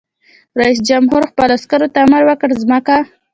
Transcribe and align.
رئیس 0.61 0.79
جمهور 0.89 1.21
خپلو 1.31 1.53
عسکرو 1.57 1.87
ته 1.93 1.99
امر 2.05 2.21
وکړ؛ 2.29 2.49
ځمکه! 2.61 2.97